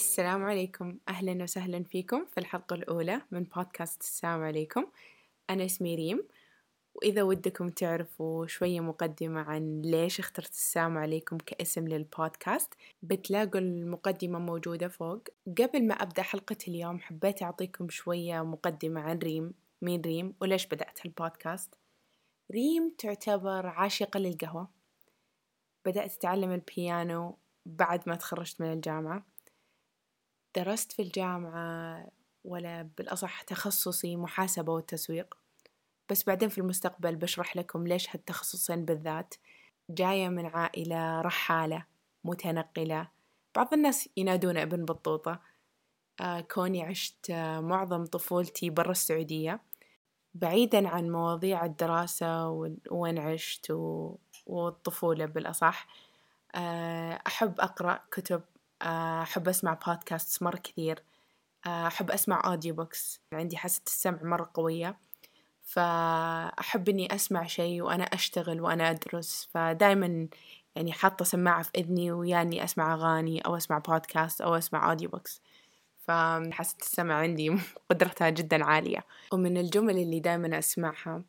[0.00, 0.98] السلام عليكم.
[1.08, 4.86] أهلا وسهلا فيكم في الحلقة الأولى من بودكاست السلام عليكم.
[5.50, 6.28] أنا اسمي ريم
[6.94, 14.88] وإذا ودكم تعرفوا شوية مقدمة عن ليش اخترت السلام عليكم كاسم للبودكاست بتلاقوا المقدمة موجودة
[14.88, 15.22] فوق.
[15.58, 19.54] قبل ما أبدأ حلقة اليوم حبيت أعطيكم شوية مقدمة عن ريم.
[19.82, 21.74] مين ريم؟ وليش بدأت البودكاست
[22.52, 24.68] ريم تعتبر عاشقة للقهوة.
[25.84, 29.30] بدأت أتعلم البيانو بعد ما تخرجت من الجامعة.
[30.56, 32.06] درست في الجامعة
[32.44, 35.34] ولا بالأصح تخصصي محاسبة والتسويق
[36.10, 39.34] بس بعدين في المستقبل بشرح لكم ليش هالتخصصين بالذات.
[39.90, 41.86] جاية من عائلة رحالة
[42.24, 43.08] متنقلة.
[43.56, 45.40] بعض الناس ينادون ابن بطوطة.
[46.20, 49.60] آه كوني عشت معظم طفولتي برا السعودية.
[50.34, 52.48] بعيدا عن مواضيع الدراسة
[52.90, 53.70] وين عشت
[54.46, 55.86] والطفولة بالأصح.
[56.54, 58.42] آه أحب أقرأ كتب
[58.82, 61.02] أحب أسمع بودكاست مرة كثير.
[61.66, 64.98] آه، أحب أسمع audio books عندي حاسة السمع مرة قوية.
[65.64, 69.48] فأحب إني أسمع شيء وأنا أشتغل وأنا أدرس.
[69.54, 70.28] فدايما
[70.76, 75.42] يعني حاطة سماعة في إذني وياني أسمع أغاني أو أسمع بودكاست أو أسمع audio books
[75.98, 77.56] فحاسة السمع عندي
[77.90, 79.04] قدرتها جدا عالية.
[79.32, 81.22] ومن الجمل اللي دايما أسمعها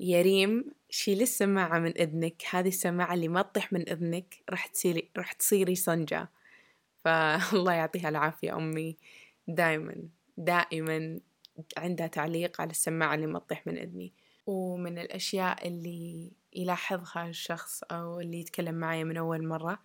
[0.00, 2.42] يا ريم شيلي السماعة من إذنك.
[2.50, 6.28] هذه السماعة اللي ما تطيح من إذنك راح تصيري راح تصيري صنجة
[7.06, 8.96] فالله يعطيها العافية أمي.
[9.48, 11.20] دايما دائما
[11.76, 14.12] عندها تعليق على السماعة اللي ما تطيح من إذني.
[14.46, 19.78] ومن الأشياء اللي يلاحظها الشخص أو اللي يتكلم معي من أول مرة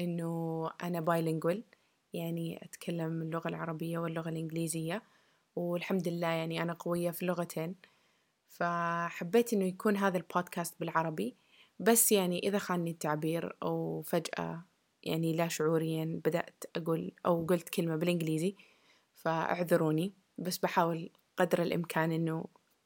[0.00, 1.64] إنه أنا بايلينجول
[2.12, 5.02] يعني أتكلم اللغة العربية واللغة الإنجليزية.
[5.56, 7.74] والحمد لله يعني أنا قوية في اللغتين.
[8.48, 11.36] فحبيت إنه يكون هذا البودكاست بالعربي.
[11.78, 14.64] بس يعني إذا خانني التعبير أو فجأة
[15.06, 18.56] يعني لا شعوريا بدأت أقول أو قلت كلمة بالإنجليزي
[19.14, 22.44] فاعذروني بس بحاول قدر الإمكان إنه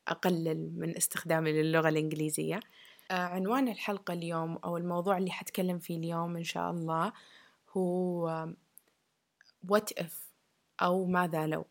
[0.09, 2.61] أقلل من استخدامي للغة الإنجليزية.
[3.11, 7.13] آه عنوان الحلقة اليوم أو الموضوع اللي حتكلم فيه اليوم إن شاء الله
[7.77, 8.49] هو
[9.73, 10.13] what if
[10.83, 11.67] أو ماذا لو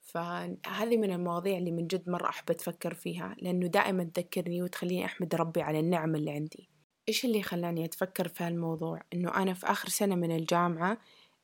[0.00, 5.34] فهذه من المواضيع اللي من جد مرة أحب أتفكر فيها لأنه دائما تذكرني وتخليني أحمد
[5.34, 6.68] ربي على النعم اللي عندي.
[7.08, 10.98] إيش اللي خلاني أتفكر في هالموضوع؟ إنه أنا في آخر سنة من الجامعة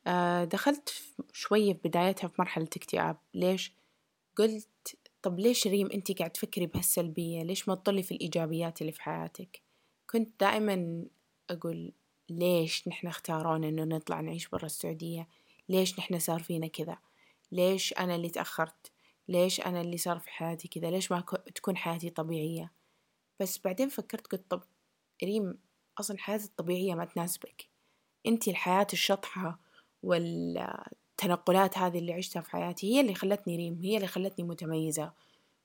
[0.07, 3.17] آه، دخلت شوية في بدايتها في مرحلة اكتئاب.
[3.33, 3.73] ليش؟
[4.37, 4.67] قلت
[5.21, 9.61] طب ليش ريم أنتي قاعد تفكري بهالسلبية؟ ليش ما تطلي في الإيجابيات اللي في حياتك؟
[10.09, 11.05] كنت دائما
[11.49, 11.91] أقول
[12.29, 15.27] ليش نحن اختارونا إنه نطلع نعيش برا السعودية؟
[15.69, 16.97] ليش نحن صار فينا كذا؟
[17.51, 18.91] ليش أنا اللي تأخرت؟
[19.27, 21.23] ليش أنا اللي صار في حياتي كذا؟ ليش ما
[21.55, 22.71] تكون حياتي طبيعية؟
[23.39, 24.61] بس بعدين فكرت قلت طب
[25.23, 25.57] ريم
[25.99, 27.67] أصلا الحياة الطبيعية ما تناسبك.
[28.25, 29.59] أنتي الحياة الشطحة
[30.03, 35.13] والتنقلات هذه اللي عشتها في حياتي هي اللي خلتني ريم هي اللي خلتني متميزة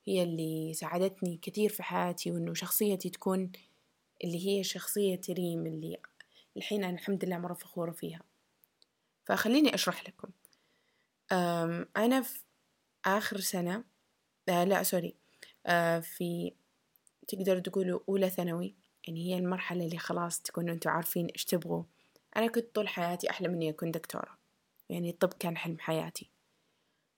[0.06, 3.52] هي اللي ساعدتني كثير في حياتي وإنه شخصيتي تكون
[4.24, 5.98] اللي هي شخصية ريم اللي
[6.56, 8.22] الحين أنا الحمد لله مرة فخورة فيها
[9.24, 10.28] فخليني أشرح لكم.
[11.96, 12.38] أنا في
[13.04, 13.84] آخر سنة
[14.48, 15.14] آه لا سوري
[15.66, 16.52] آه في
[17.28, 18.74] تقدروا تقولوا أولى ثانوي
[19.06, 21.82] يعني هي المرحلة اللي خلاص تكونوا أنتوا عارفين إيش تبغوا.
[22.36, 24.38] أنا كنت طول حياتي أحلم إني أكون دكتورة.
[24.88, 26.30] يعني الطب كان حلم حياتي.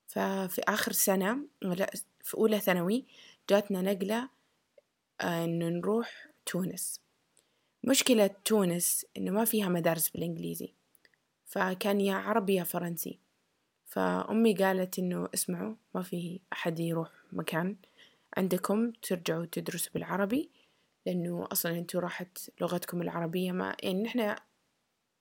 [0.07, 1.91] ففي آخر سنة لا
[2.23, 3.05] في أولى ثانوي
[3.49, 4.29] جاتنا نقلة
[5.21, 7.01] آه، إنه نروح تونس.
[7.83, 10.73] مشكلة تونس إنه ما فيها مدارس بالإنجليزي.
[11.45, 13.19] فكان يا عربي يا فرنسي.
[13.85, 17.75] فأمي قالت إنه اسمعوا ما في أحد يروح مكان
[18.37, 20.49] عندكم ترجعوا تدرسوا بالعربي.
[21.05, 24.35] لأنه أصلا أنتوا راحت لغتكم العربية ما يعني نحنا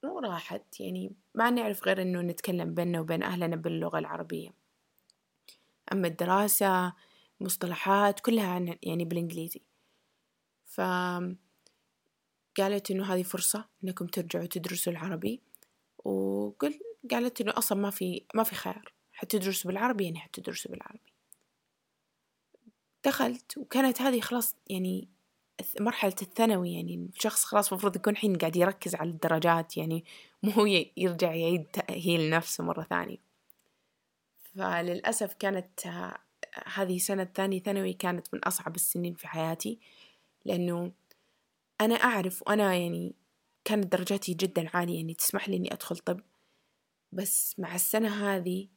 [0.05, 4.50] مو راحت يعني ما نعرف غير إنه نتكلم بيننا وبين أهلنا باللغة العربية.
[5.92, 6.92] أما الدراسة
[7.41, 9.63] مصطلحات كلها يعني بالإنجليزي.
[10.65, 10.80] ف
[12.59, 15.41] قالت إنه هذه فرصة إنكم ترجعوا تدرسوا العربي
[15.98, 18.92] وقل قالت إنه أصلا ما في ما في خيار.
[19.13, 21.13] حتدرسوا بالعربي يعني حتدرسوا بالعربي.
[23.04, 25.09] دخلت وكانت هذه خلاص يعني
[25.81, 30.05] مرحلة الثانوي يعني الشخص خلاص المفروض يكون الحين قاعد يركز على الدرجات يعني
[30.43, 30.66] مو هو
[30.97, 33.16] يرجع يعيد تأهيل نفسه مرة ثانية.
[34.55, 35.87] فللأسف كانت
[36.75, 39.78] هذه سنة ثاني ثانوي كانت من أصعب السنين في حياتي
[40.45, 40.93] لأنه
[41.81, 43.15] أنا أعرف وأنا يعني
[43.65, 46.21] كانت درجاتي جدا عالية يعني تسمح لي إني أدخل طب.
[47.13, 48.69] بس مع السنة هذه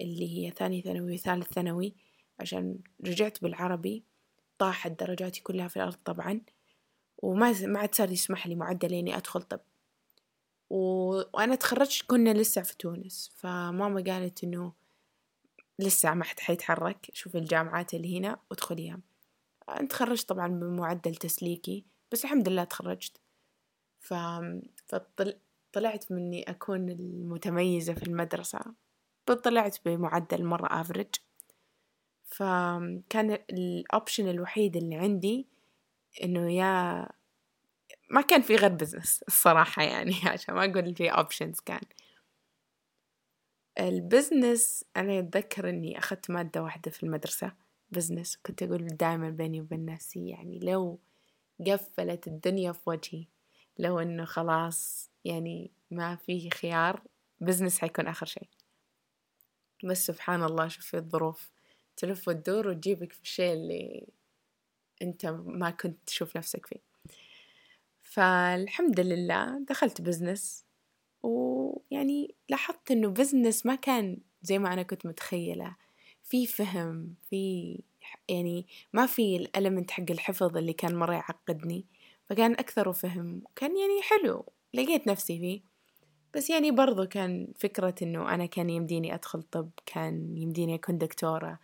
[0.00, 1.94] اللي هي ثاني ثانوي وثالث ثانوي
[2.40, 4.04] عشان رجعت بالعربي
[4.58, 6.40] طاحت درجاتي كلها في الأرض طبعا
[7.18, 9.60] وما ما عاد صار يسمح لي معدل إني أدخل طب.
[10.70, 10.76] و...
[11.34, 14.72] وأنا تخرجت كنا لسه في تونس فماما قالت إنه
[15.78, 19.00] لسه ما حد حيتحرك شوفي الجامعات اللي هنا وادخليها
[19.90, 23.20] تخرجت طبعا بمعدل تسليكي بس الحمد لله تخرجت.
[24.00, 24.14] ف...
[24.86, 28.60] فطلعت مني أكون المتميزة في المدرسة.
[29.44, 31.14] طلعت بمعدل مرة average
[32.28, 35.46] فكان ال option الوحيد اللي عندي
[36.24, 37.06] إنه يا
[38.10, 41.80] ما كان في غير business الصراحة يعني عشان ما أقول في options كان.
[43.80, 47.52] ال business أنا أتذكر إني أخذت مادة واحدة في المدرسة
[47.90, 50.98] business كنت أقول دائما بيني وبين نفسي يعني لو
[51.66, 53.26] قفلت الدنيا في وجهي
[53.78, 57.02] لو إنه خلاص يعني ما في خيار
[57.40, 58.48] business حيكون آخر شيء.
[59.84, 61.50] بس سبحان الله شوفي الظروف.
[61.98, 64.06] تلف وتدور وتجيبك في الشيء اللي
[65.02, 66.80] أنت ما كنت تشوف نفسك فيه.
[68.02, 70.64] فالحمد لله دخلت business
[71.22, 75.76] ويعني لاحظت إنه business ما كان زي ما أنا كنت متخيلة.
[76.24, 77.78] في فهم في
[78.28, 81.86] يعني ما في ال element حق الحفظ اللي كان مرة يعقدني.
[82.28, 84.44] فكان أكثر فهم وكان يعني حلو
[84.74, 85.60] لقيت نفسي فيه.
[86.34, 91.58] بس يعني برضو كان فكرة إنه أنا كان يمديني أدخل طب كان يمديني أكون دكتورة.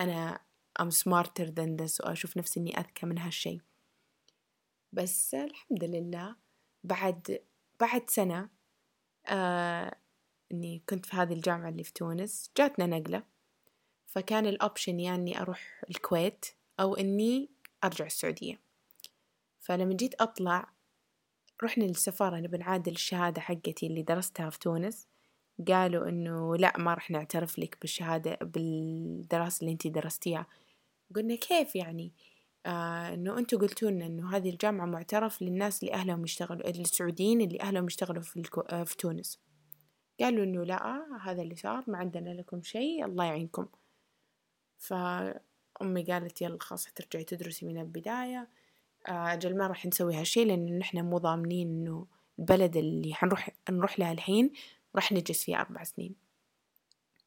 [0.00, 0.40] أنا
[0.82, 3.60] I'm smarter than this وأشوف نفسي إني أذكى من هالشي.
[4.92, 6.36] بس الحمد لله
[6.84, 7.40] بعد
[7.80, 8.50] بعد سنة
[9.26, 9.96] آه
[10.52, 13.22] إني كنت في هذه الجامعة اللي في تونس جاتنا نقلة.
[14.06, 16.46] فكان الأوبشن يا إني أروح الكويت
[16.80, 17.50] أو إني
[17.84, 18.60] أرجع السعودية.
[19.60, 20.72] فلما جيت أطلع
[21.62, 25.08] رحنا للسفارة نبي نعادل الشهادة حقتي اللي درستها في تونس.
[25.68, 30.46] قالوا إنه لا ما راح نعترف لك بالشهادة بالدراسة اللي أنتي درستيها.
[31.16, 32.12] قلنا كيف يعني؟
[32.66, 37.60] آه إنه أنتوا قلتوا لنا إنه هذه الجامعة معترف للناس اللي أهلهم يشتغلوا السعوديين اللي
[37.60, 38.60] أهلهم يشتغلوا في, الكو...
[38.60, 39.40] آه في تونس.
[40.20, 43.66] قالوا إنه لا هذا اللي صار ما عندنا لكم شيء الله يعينكم.
[44.78, 48.48] فأمي قالت يلا خلاص ترجعي تدرسي من البداية.
[49.08, 52.06] آه، أجل ما راح نسوي هالشي لأن نحنا مو ضامنين إنه
[52.38, 54.52] البلد اللي حنروح نروح لها الحين
[54.96, 56.14] راح نجلس فيه أربع سنين.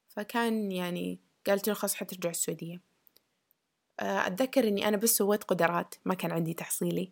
[0.08, 2.82] فكان يعني قالت له خلاص حترجع السعودية.
[4.00, 7.12] آه، أتذكر إني أنا بس سويت قدرات ما كان عندي تحصيلي.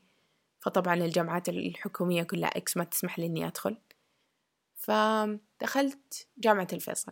[0.59, 3.77] فطبعا الجامعات الحكومية كلها X ما تسمح لي إني أدخل.
[4.75, 7.11] فدخلت جامعة الفيصل.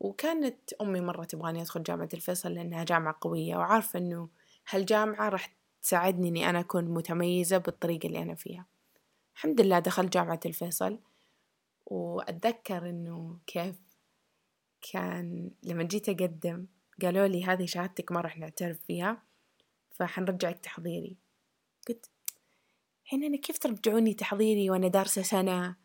[0.00, 4.28] وكانت أمي مرة تبغاني أدخل جامعة الفيصل لأنها جامعة قوية وعارفة إنه
[4.70, 8.66] هالجامعة راح تساعدني إني أنا أكون متميزة بالطريقة اللي أنا فيها.
[9.34, 10.98] الحمد لله دخلت جامعة الفيصل.
[11.88, 13.76] وأتذكر إنه كيف
[14.92, 16.66] كان لما جيت أقدم
[17.02, 19.22] قالوا لي هذه شهادتك ما راح نعترف فيها
[19.90, 21.16] فحنرجعك تحضيري.
[21.88, 22.10] قلت
[23.04, 25.76] حين أنا كيف ترجعوني تحضيري وأنا دارسة سنة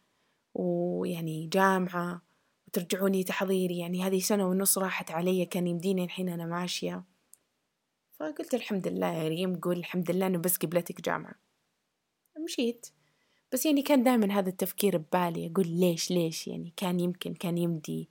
[0.53, 2.21] ويعني جامعة
[2.67, 7.03] وترجعوني تحضيري؟ يعني هذه سنة ونص راحت علي كان يمديني الحين أنا ماشية.
[8.19, 11.35] فقلت الحمد لله يا ريم قول الحمد لله إنه بس قبلتك جامعة.
[12.45, 12.87] مشيت.
[13.53, 18.09] بس يعني كان دائما هذا التفكير ببالي أقول ليش ليش؟ يعني كان يمكن كان يمدي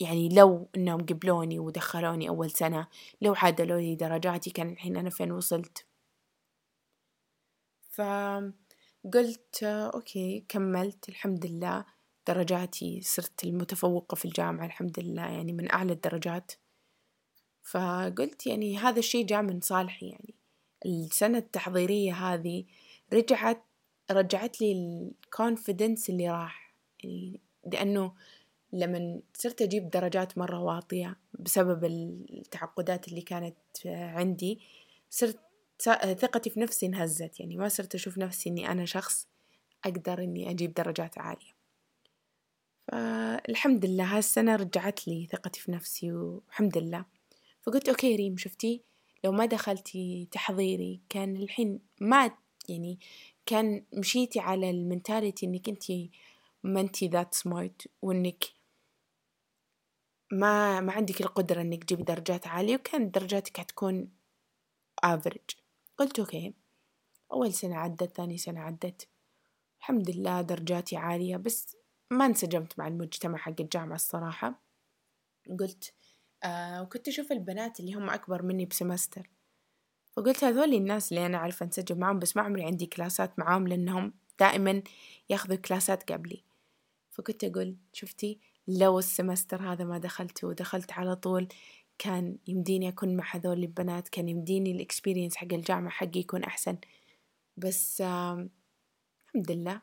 [0.00, 2.88] يعني لو إنهم قبلوني ودخلوني أول سنة
[3.22, 5.86] لو عادلوا لي درجاتي كان الحين أنا فين وصلت.
[7.90, 11.84] فقلت okay كملت الحمد لله
[12.28, 16.52] درجاتي صرت المتفوقة في الجامعة الحمد لله يعني من أعلى الدرجات.
[17.62, 20.34] فقلت يعني هذا الشي جاء من صالحي يعني
[20.86, 22.64] السنة التحضيرية هذه
[23.12, 23.69] رجعت
[24.10, 26.74] رجعت لي ال confidence اللي راح
[27.04, 27.40] يعني
[27.72, 28.12] لأنه
[28.72, 34.60] لما صرت أجيب درجات مرة واطية بسبب التعقدات اللي كانت عندي
[35.10, 35.38] صرت
[36.18, 39.26] ثقتي في نفسي انهزت يعني ما صرت أشوف نفسي إني أنا شخص
[39.84, 41.54] أقدر إني أجيب درجات عالية.
[42.88, 47.04] فالحمد لله هالسنة رجعت لي ثقتي في نفسي والحمد لله.
[47.62, 48.82] فقلت okay ريم شفتي؟
[49.24, 52.30] لو ما دخلتي تحضيري كان الحين ما
[52.68, 52.98] يعني
[53.50, 56.10] كان مشيتي على ال mentality إنك انتي
[56.62, 58.44] ما انتي that smart وإنك
[60.32, 64.12] ما ما عندك القدرة إنك تجيبي درجات عالية وكانت درجاتك حتكون
[65.04, 65.50] average
[65.98, 66.54] قلت okay
[67.32, 69.08] أول سنة عدت ثاني سنة عدت.
[69.78, 71.76] الحمد لله درجاتي عالية بس
[72.10, 74.62] ما انسجمت مع المجتمع حق الجامعة الصراحة.
[75.60, 75.94] قلت
[76.44, 79.30] آه وكنت أشوف البنات اللي هم أكبر مني ب semester.
[80.20, 83.68] فقلت هذول الناس اللي أنا أعرف أنسجم معهم بس ما عمري عندي class ات معاهم
[83.68, 84.82] لأنهم دائما
[85.30, 86.44] ياخذوا class ات قبلي.
[87.10, 91.48] فكنت أقول شفتي لو ال semester هذا ما دخلت ودخلت على طول
[91.98, 96.78] كان يمديني أكون مع هذول البنات كان يمديني ال experience حق الجامعة حقي يكون أحسن.
[97.56, 99.82] بس الحمد لله.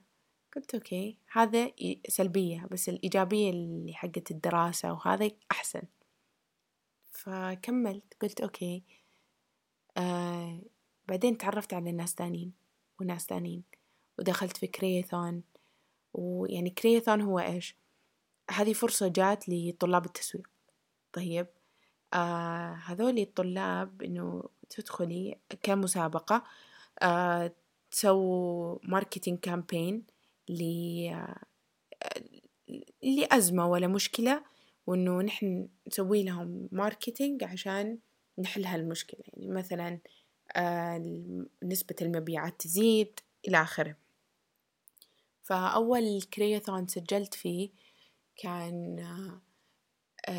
[0.55, 1.71] قلت okay هذا
[2.09, 5.81] سلبية بس الإيجابية اللي حقت الدراسة وهذا أحسن.
[7.11, 8.83] فكملت قلت okay.
[9.97, 10.61] آه
[11.07, 12.53] بعدين تعرفت على ناس تانيين
[13.01, 13.63] وناس تانيين
[14.19, 15.43] ودخلت في Creathon.
[16.13, 17.75] ويعني Creathon هو إيش؟
[18.51, 20.49] هذه فرصة جات لطلاب التسويق.
[21.13, 21.47] طيب
[22.13, 26.43] آه هذول الطلاب إنه تدخلي كمسابقة
[27.01, 27.51] آه
[27.91, 30.03] تسووا marketing campaign
[33.03, 34.43] لأزمة ولا مشكلة
[34.87, 37.99] وإنه نحن نسوي لهم marketing عشان
[38.39, 39.99] نحل هالمشكلة يعني مثلا
[40.55, 40.97] آه
[41.63, 43.95] نسبة المبيعات تزيد إلى آخره.
[45.43, 47.69] فأول Creathon سجلت فيه
[48.37, 49.41] كان آه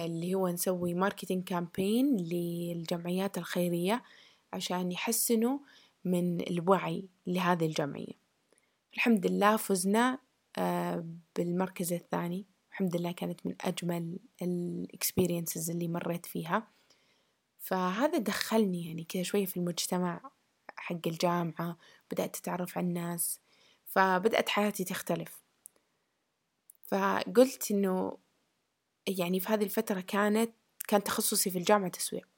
[0.04, 4.02] اللي هو نسوي marketing campaign للجمعيات الخيرية
[4.52, 5.58] عشان يحسنوا
[6.04, 8.12] من الوعي لهذه الجمعية.
[8.94, 10.18] الحمد لله فزنا
[10.58, 11.04] آه،
[11.36, 12.46] بالمركز الثاني.
[12.70, 16.68] الحمد لله كانت من أجمل ال experiences اللي مريت فيها.
[17.58, 20.30] فهذا دخلني يعني كذا شوية في المجتمع
[20.76, 21.78] حق الجامعة
[22.10, 23.40] بدأت أتعرف على الناس
[23.86, 25.42] فبدأت حياتي تختلف.
[26.86, 28.18] فقلت إنه
[29.06, 30.52] يعني في هذه الفترة كانت
[30.88, 32.28] كان تخصصي في الجامعة تسويق.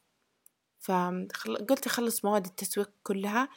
[0.81, 3.49] فقلت أخلص مواد التسويق كلها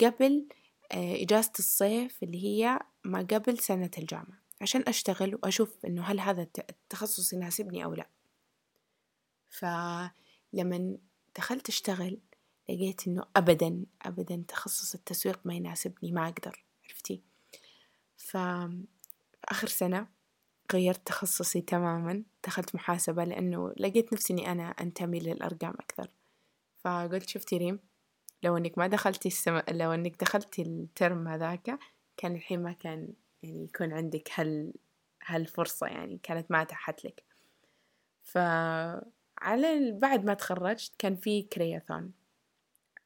[0.00, 0.48] قبل
[0.92, 6.42] آه، إجازة الصيف اللي هي ما قبل سنة الجامعة عشان أشتغل وأشوف إنه هل هذا
[6.70, 8.08] التخصص يناسبني أو لا.
[10.52, 10.98] فلما
[11.36, 12.20] دخلت أشتغل
[12.68, 17.22] لقيت إنه أبدا أبدا تخصص التسويق ما يناسبني ما أقدر عرفتي؟
[18.16, 20.08] فآخر سنة
[20.72, 26.10] غيرت تخصصي تماما دخلت محاسبة لأنه لقيت نفسي إني أنا أنتمي للأرقام أكثر.
[26.78, 27.78] فقلت شفتي ريم
[28.42, 29.60] لو إنك ما دخلتي السم...
[29.70, 31.78] لو إنك دخلتي الترم هذاك
[32.16, 34.72] كان الحين ما كان يعني يكون عندك هال
[35.24, 37.24] هالفرصة يعني كانت ما أتاحت لك.
[39.40, 42.12] فعلى بعد ما تخرجت كان في كرياثون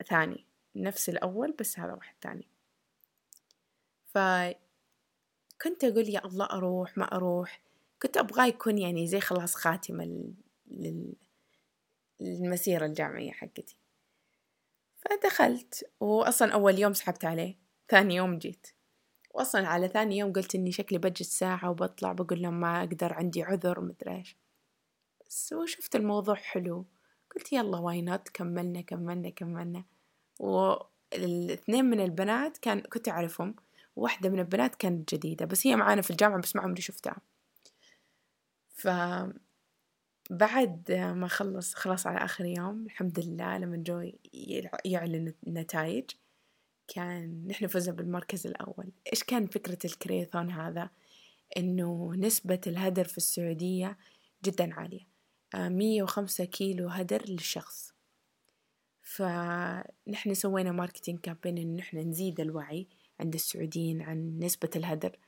[0.09, 2.49] ثاني نفس الأول بس هذا واحد ثاني.
[4.07, 7.61] فكنت أقول يا الله أروح ما أروح.
[8.03, 10.05] كنت أبغاه يكون يعني زي خلاص خاتمة
[10.67, 11.15] لل...
[12.21, 13.77] للمسيرة الجامعية حقتي.
[14.97, 17.57] فدخلت وأصلا أول يوم سحبت عليه
[17.89, 18.67] ثاني يوم جيت.
[19.35, 23.43] وأصلا على ثاني يوم قلت إني شكلي بجلس ساعة وبطلع بقول لهم ما أقدر عندي
[23.43, 24.37] عذر مدري إيش.
[25.53, 26.87] وشفت الموضوع حلو.
[27.35, 29.85] قلت يلا why not كملنا كملنا كملنا.
[30.41, 33.57] والاثنين من البنات كان كنت أعرفهم.
[33.97, 37.17] واحدة من البنات كانت جديدة بس هي معانا في الجامعة بس ما عمري شفتها.
[38.69, 38.89] ف
[40.31, 44.11] بعد ما خلص خلاص على آخر يوم الحمد لله لما جو
[44.85, 46.11] يعلن النتائج
[46.89, 48.93] كان نحن فزنا بالمركز الأول.
[49.13, 50.91] إيش كان فكرة ال Creathon هذا؟
[51.57, 53.99] إنه نسبة الهدر في السعودية
[54.45, 55.14] جدا عالية.
[55.55, 57.95] مية وخمسة كيلو هدر للشخص.
[59.03, 62.89] فنحن سوينا marketing campaign إن نحن نزيد الوعي
[63.21, 65.19] عند السعوديين عن نسبة الهدر.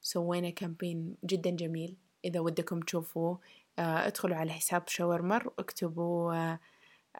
[0.00, 1.96] سوينا campaign جدا جميل.
[2.24, 3.40] إذا ودكم تشوفوه
[3.78, 6.58] آه، ادخلوا على حساب شاورمر واكتبوا آه،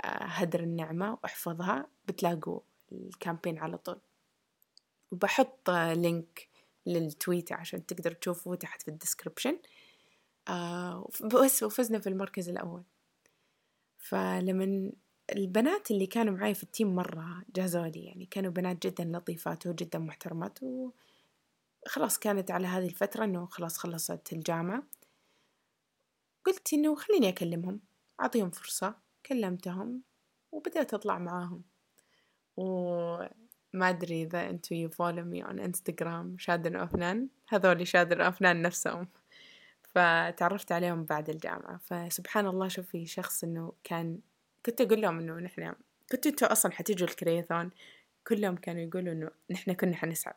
[0.05, 2.61] هدر النعمة واحفظها بتلاقوا
[2.93, 4.01] ال campaign على طول.
[5.13, 6.49] وبحط link
[6.87, 9.59] لل tweet عشان تقدروا تشوفوه تحت في ال description.
[10.49, 11.09] آه
[11.43, 12.83] بس وفزنا في المركز الأول.
[13.99, 14.93] فلمن
[15.33, 19.67] البنات اللي كانوا معي في ال team مرة جازوا لي يعني كانوا بنات جدا لطيفات
[19.67, 24.83] وجدا محترمات وخلاص كانت على هذه الفترة إنه خلاص خلصت الجامعة.
[26.47, 27.81] قلت إنه خليني أكلمهم.
[28.21, 28.95] أعطيهم فرصة
[29.27, 30.03] كلمتهم
[30.53, 31.63] وبدأت أطلع معاهم.
[32.57, 37.29] وما أدري إذا أنتوا you follow me on Instagram شادن أفنان.
[37.49, 39.09] هذول شادن أفنان نفسهم.
[39.95, 41.79] فتعرفت عليهم بعد الجامعة.
[41.79, 44.19] فسبحان الله شوفي شخص إنه كان
[44.67, 45.75] كنت أقول لهم إنه نحن
[46.13, 47.71] كنتوا أنتوا أصلا حتيجوا الكرياثون
[48.27, 50.35] كلهم كانوا يقولوا إنه نحن كنا حنسعد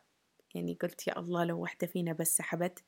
[0.54, 2.82] يعني قلت يا الله لو واحدة فينا بس سحبت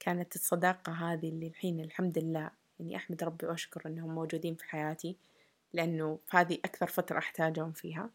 [0.00, 2.50] كانت الصداقة هذه اللي الحين الحمد لله
[2.80, 5.16] يعني أحمد ربي وأشكر إنهم موجودين في حياتي
[5.72, 8.10] لأنه في هذه أكثر فترة أحتاجهم فيها.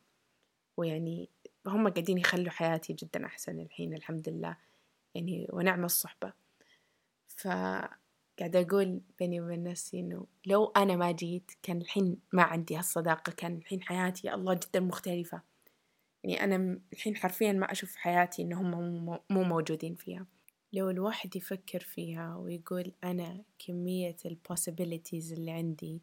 [0.77, 1.29] ويعني
[1.67, 4.57] هم قاعدين يخلوا حياتي جدا أحسن الحين الحمد لله.
[5.15, 6.33] يعني ونعم الصحبة.
[7.37, 13.31] فقاعدة أقول بيني وبين نفسي إنه لو أنا ما جيت كان الحين ما عندي هالصداقة
[13.31, 15.41] كان الحين حياتي يا الله جدا مختلفة.
[16.23, 18.71] يعني أنا الحين حرفيا ما أشوف حياتي إن هم
[19.29, 20.25] مو موجودين فيها.
[20.73, 26.01] لو الواحد يفكر فيها ويقول أنا كمية ال possibilities اللي عندي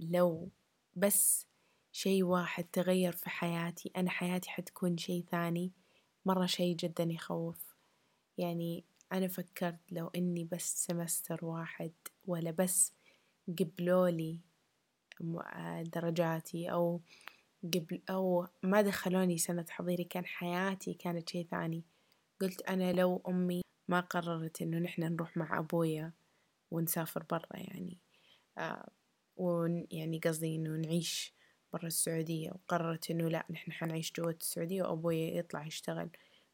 [0.00, 0.50] لو
[0.96, 1.46] بس
[1.92, 5.72] شي واحد تغير في حياتي أنا حياتي حتكون شي ثاني
[6.26, 7.74] مرة شي جدا يخوف.
[8.38, 11.92] يعني أنا فكرت لو إني بس semester واحد
[12.26, 12.92] ولا بس
[13.58, 14.40] قبلولي
[15.82, 17.00] درجاتي أو
[17.74, 21.84] قبل أو ما دخلوني سنة حضيري كان حياتي كانت شي ثاني.
[22.40, 26.12] قلت أنا لو أمي ما قررت إنه نحن نروح مع أبويا
[26.70, 27.98] ونسافر برا يعني
[28.58, 28.88] آه
[29.36, 31.34] ويعني قصدي إنه نعيش
[31.72, 36.10] برا السعودية وقررت إنه لا نحن حنعيش جوة السعودية وأبويا يطلع يشتغل.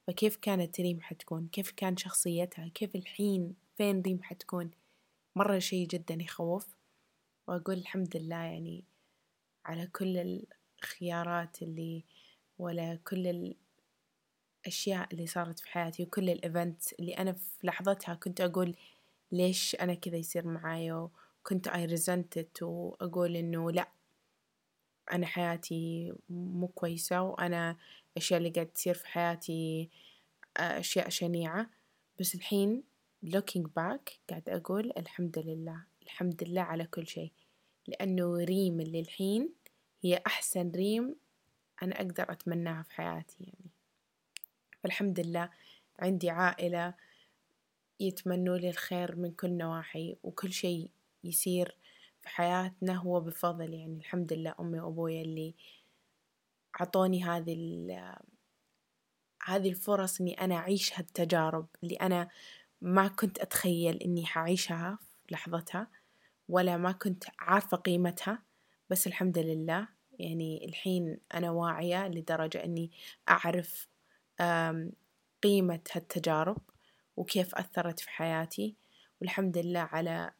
[0.06, 4.70] فكيف كانت ريم حتكون؟ كيف كان شخصيتها؟ كيف الحين؟ فين ريم حتكون؟
[5.36, 6.76] مرة شي جدا يخوف
[7.46, 8.84] وأقول الحمد لله يعني
[9.64, 10.46] على كل
[10.82, 12.04] الخيارات اللي
[12.58, 13.54] ولا كل
[14.66, 18.76] الأشياء اللي صارت في حياتي وكل الإيفنتس اللي أنا في لحظتها كنت أقول
[19.32, 20.94] ليش أنا كذا يصير معايا
[21.40, 23.88] وكنت I resent وأقول إنه لأ
[25.12, 27.76] أنا حياتي مو كويسة وأنا
[28.12, 29.90] الأشياء اللي قاعد تصير في حياتي
[30.56, 31.70] أشياء شنيعة.
[32.20, 32.82] بس الحين
[33.26, 37.32] looking back قاعد أقول الحمد لله الحمد لله على كل شيء.
[37.86, 39.52] لأنه ريم اللي الحين
[40.02, 41.16] هي أحسن ريم
[41.82, 43.70] أنا أقدر أتمناها في حياتي يعني.
[44.82, 45.50] فالحمد لله
[45.98, 46.94] عندي عائلة
[48.00, 50.90] يتمنوا لي الخير من كل نواحي وكل شيء
[51.24, 51.76] يصير
[52.22, 55.54] في حياتنا هو بفضل يعني الحمد لله أمي وأبويا اللي
[56.80, 57.54] عطوني هذه
[59.44, 62.28] هذه الفرص إني أنا أعيش هالتجارب اللي أنا
[62.80, 65.86] ما كنت أتخيل إني حعيشها في لحظتها
[66.48, 68.42] ولا ما كنت عارفة قيمتها.
[68.90, 72.90] بس الحمد لله يعني الحين أنا واعية لدرجة إني
[73.28, 73.88] أعرف
[75.42, 76.58] قيمة هالتجارب
[77.16, 78.76] وكيف أثرت في حياتي.
[79.20, 80.32] والحمد لله على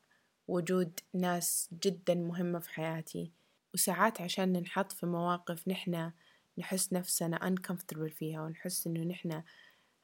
[0.51, 3.33] وجود ناس جدا مهمة في حياتي.
[3.75, 6.13] وساعات عشان ننحط في مواقف نحنا
[6.59, 9.45] نحس نفسنا uncomfortable فيها ونحس إنه نحنا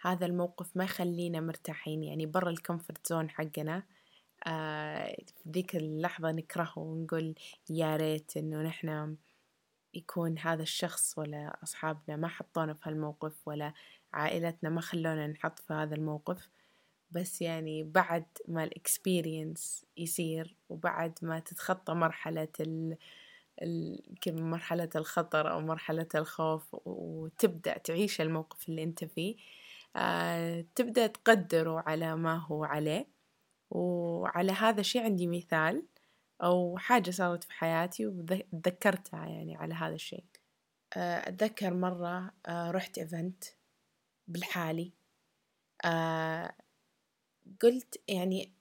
[0.01, 3.83] هذا الموقف ما يخلينا مرتاحين يعني برا ال comfort zone حقنا.
[4.47, 7.35] آه في ذيك اللحظة نكرهه ونقول
[7.71, 9.17] يا ريت إنه نحنا
[9.95, 13.73] يكون هذا الشخص ولا أصحابنا ما حطونا في هالموقف ولا
[14.13, 16.49] عائلتنا ما خلونا نحط في هذا الموقف.
[17.11, 22.97] بس يعني بعد ما ال experience يصير وبعد ما تتخطى مرحلة ال
[24.27, 29.37] مرحلة الخطر أو مرحلة الخوف وتبدأ تعيش الموقف اللي أنت فيه
[29.97, 33.09] آه تبدأ تقدره على ما هو عليه.
[33.71, 35.87] وعلى هذا الشيء عندي مثال
[36.43, 40.25] أو حاجة صارت في حياتي وتذكرتها يعني على هذا الشيء.
[40.97, 43.45] آه، أتذكر مرة آه، رحت إيفنت
[44.29, 44.93] بالحالي.
[47.63, 48.53] قلت يعني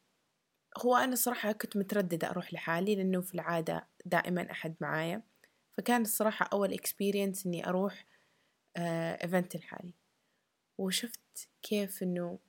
[0.86, 5.22] هو أنا صراحة كنت مترددة أروح لحالي لأنه في العادة دائما أحد معايا.
[5.74, 8.06] فكان الصراحة أول experience إني أروح
[8.78, 9.94] event لحالي
[10.78, 12.40] وشفت كيف إنه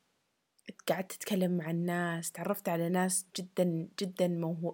[0.89, 4.29] قعدت أتكلم مع الناس تعرفت على ناس جدا جدا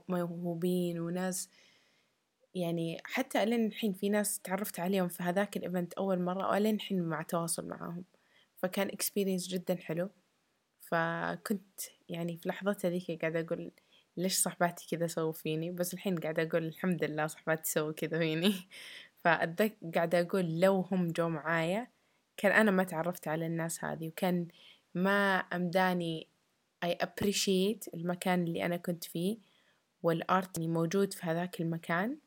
[0.09, 1.49] موهوبين وناس
[2.55, 6.75] يعني حتى ألين الحين في ناس تعرفت عليهم في هذاك ال event أول مرة وألين
[6.75, 8.05] الحين مع تواصل معاهم.
[8.57, 10.11] فكان experience جدا حلو.
[10.93, 13.73] فكنت يعني في لحظتها ذيك قاعدة أقول
[14.17, 18.55] ليش صحباتي كذا سووا فيني؟ بس الحين قاعدة أقول الحمد لله صحباتي سووا كذا فيني.
[19.25, 21.89] فقاعدة أقول لو هم جو معايا
[22.37, 24.49] كان أنا ما تعرفت على الناس هذه وكان
[24.95, 26.29] ما أمداني
[26.85, 29.39] I appreciate المكان اللي أنا كنت فيه
[30.03, 32.19] وال art اللي موجود في هذاك المكان.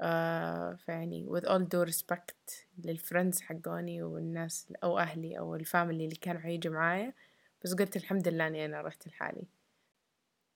[0.00, 6.04] آه فيعني with all due respect لل friends حقوني والناس أو أهلي أو ال family
[6.04, 7.14] اللي كانوا حيجوا معايا.
[7.64, 9.46] بس قلت الحمد لله إني أنا رحت لحالي.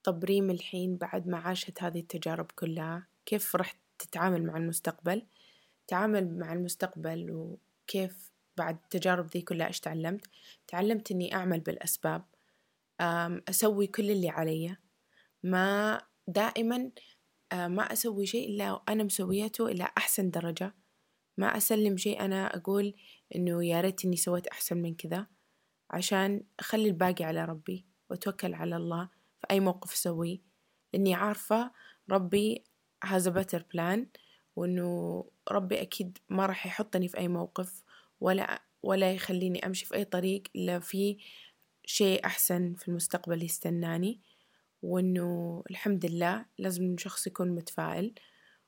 [0.03, 5.25] طب ريم الحين بعد ما عاشت هذه التجارب كلها كيف رحت تتعامل مع المستقبل؟
[5.87, 10.25] تعامل مع المستقبل وكيف بعد التجارب ذي كلها إيش تعلمت؟
[10.67, 12.25] تعلمت إني أعمل بالأسباب.
[13.49, 14.77] أسوي كل اللي علي.
[15.43, 16.91] ما دائما
[17.53, 20.75] ما أسوي شيء إلا أنا مسويته إلى أحسن درجة.
[21.37, 22.93] ما أسلم شيء أنا أقول
[23.35, 25.27] إنه يا ريت إني سويت أحسن من كذا.
[25.89, 30.39] عشان أخلي الباقي على ربي وأتوكل على الله في أي موقف أسويه.
[30.93, 31.71] لأني عارفة
[32.09, 32.63] ربي
[33.05, 33.99] has a better plan
[34.55, 37.83] وإنه ربي أكيد ما راح يحطني في أي موقف
[38.19, 41.17] ولا ولا يخليني أمشي في أي طريق إلا في
[41.85, 44.21] شيء أحسن في المستقبل يستناني.
[44.81, 48.13] وإنه الحمد لله لازم شخص يكون متفائل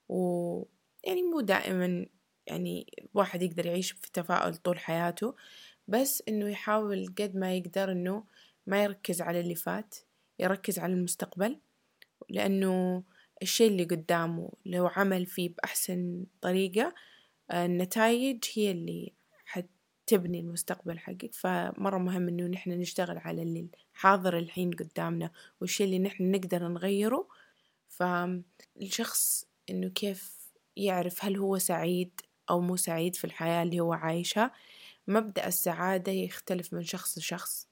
[0.10, 0.64] و
[1.04, 2.06] يعني مو دائما
[2.48, 5.36] يعني الواحد يقدر يعيش في تفاؤل طول حياته.
[5.88, 8.24] بس إنه يحاول قد ما يقدر إنه
[8.68, 9.96] ما يركز على اللي فات
[10.40, 11.60] يركز على المستقبل
[12.30, 13.04] لأنه
[13.42, 16.94] الشيء اللي قدامه لو عمل فيه بأحسن طريقة
[17.52, 19.14] النتائج هي اللي
[20.12, 26.00] تبني المستقبل حقك فمرة مهم إنه نحن نشتغل على اللي حاضر الحين قدامنا والشي اللي
[26.00, 27.28] نحن نقدر نغيره.
[27.88, 34.52] فالشخص إنه كيف يعرف هل هو سعيد أو مو سعيد في الحياة اللي هو عايشها؟
[35.12, 37.68] مبدأ السعادة يختلف من شخص لشخص.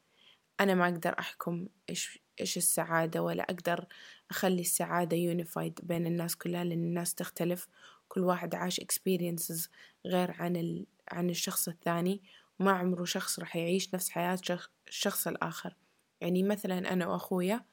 [0.59, 3.85] أنا ما أقدر أحكم إيش إيش السعادة ولا أقدر
[4.31, 7.67] أخلي السعادة يونيفايد بين الناس كلها لأن الناس تختلف.
[8.07, 9.67] كل واحد عاش experiences
[10.05, 10.85] غير عن ال...
[11.11, 12.21] عن الشخص الثاني
[12.59, 14.39] وما عمره شخص راح يعيش نفس حياة
[14.87, 15.75] الشخص الآخر.
[16.21, 17.65] يعني مثلا أنا وأخويا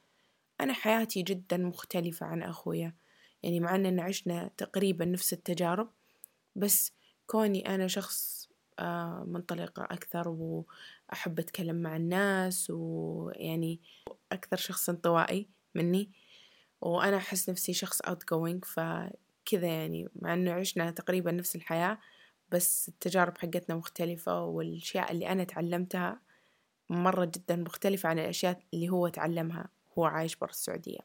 [0.61, 2.94] أنا حياتي جدا مختلفة عن أخويا.
[3.42, 5.90] يعني مع أننا عشنا تقريبا نفس التجارب
[6.57, 6.92] بس
[7.26, 8.45] كوني أنا شخص
[9.27, 13.81] منطلقة أكثر وأحب أتكلم مع الناس ويعني
[14.33, 16.12] أكثر شخص انطوائي مني.
[16.81, 21.99] وأنا أحس نفسي شخص outgoing فكذا يعني مع أنه عشنا تقريبا نفس الحياة
[22.49, 26.21] بس التجارب حقتنا مختلفة والأشياء اللي أنا تعلمتها
[26.91, 31.01] مرة جدا مختلفة عن الأشياء اللي هو تعلمها هو عايش برا السعودية.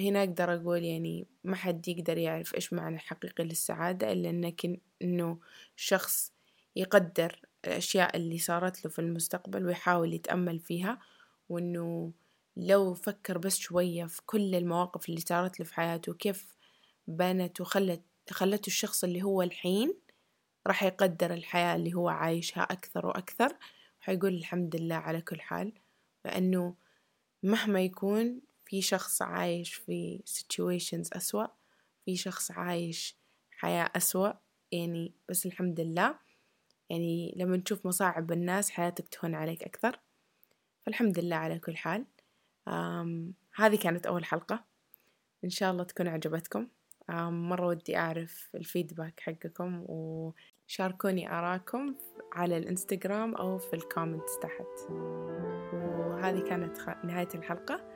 [0.00, 5.38] فهنا أقدر أقول يعني ما حد يقدر يعرف إيش معنى الحقيقي للسعادة إلا إنك إنه
[5.76, 6.32] شخص
[6.76, 10.98] يقدر الأشياء اللي صارت له في المستقبل ويحاول يتأمل فيها
[11.48, 12.12] وإنه
[12.56, 16.56] لو فكر بس شوية في كل المواقف اللي صارت له في حياته كيف
[17.06, 19.94] بنت وخلت خلته الشخص اللي هو الحين
[20.66, 23.56] راح يقدر الحياة اللي هو عايشها أكثر وأكثر
[24.00, 25.72] وحيقول الحمد لله على كل حال.
[26.24, 26.74] لأنه
[27.42, 31.46] مهما يكون في شخص عايش في situations أسوأ
[32.04, 33.16] في شخص عايش
[33.50, 34.32] حياة أسوأ
[34.72, 36.14] يعني بس الحمد لله.
[36.90, 40.00] يعني لما تشوف مصاعب الناس حياتك تهون عليك أكثر.
[40.86, 42.04] فالحمد لله على كل حال.
[43.54, 44.64] هذه كانت أول حلقة.
[45.44, 46.68] إن شاء الله تكون عجبتكم.
[47.28, 51.94] مرة ودي أعرف الفيدباك حقكم وشاركوني آراءكم
[52.32, 54.90] على الإنستغرام أو في الكومنتس تحت.
[55.72, 57.89] وهذه كانت نهاية الحلقة.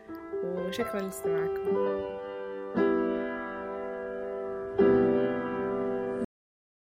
[0.45, 2.24] وشكرا لاستماعكم.